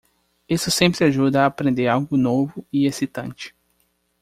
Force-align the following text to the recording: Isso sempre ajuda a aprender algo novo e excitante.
Isso 0.49 0.71
sempre 0.71 1.05
ajuda 1.05 1.43
a 1.43 1.45
aprender 1.45 1.87
algo 1.87 2.17
novo 2.17 2.65
e 2.73 2.87
excitante. 2.87 3.55